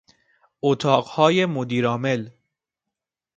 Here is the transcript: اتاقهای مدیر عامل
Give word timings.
اتاقهای 0.61 1.45
مدیر 1.45 1.85
عامل 1.87 2.29